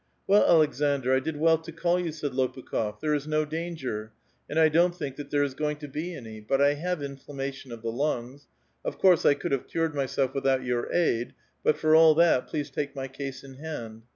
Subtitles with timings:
[0.15, 4.11] *' Well, Aleksandr, I did well to call you," said Lopukh6f;^^ there is no danger,
[4.49, 7.71] and I don't think that there is going to be any; but I have inflammation
[7.71, 8.47] of the lungs.
[8.83, 12.73] Of course I could have cured myself without your aid, but for all that, l)lea8e
[12.73, 14.01] take my case in hand.